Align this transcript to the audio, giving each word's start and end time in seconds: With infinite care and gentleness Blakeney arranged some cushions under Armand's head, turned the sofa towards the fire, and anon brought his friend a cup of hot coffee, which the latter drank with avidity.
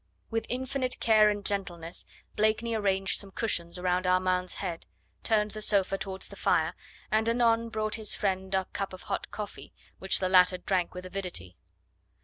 With 0.31 0.47
infinite 0.49 0.99
care 0.99 1.29
and 1.29 1.45
gentleness 1.45 2.07
Blakeney 2.35 2.73
arranged 2.73 3.19
some 3.19 3.29
cushions 3.29 3.77
under 3.77 4.09
Armand's 4.09 4.55
head, 4.55 4.87
turned 5.21 5.51
the 5.51 5.61
sofa 5.61 5.95
towards 5.95 6.29
the 6.29 6.35
fire, 6.35 6.73
and 7.11 7.29
anon 7.29 7.69
brought 7.69 7.93
his 8.01 8.15
friend 8.15 8.55
a 8.55 8.65
cup 8.73 8.93
of 8.93 9.03
hot 9.03 9.29
coffee, 9.29 9.71
which 9.99 10.17
the 10.17 10.27
latter 10.27 10.57
drank 10.57 10.95
with 10.95 11.05
avidity. 11.05 11.55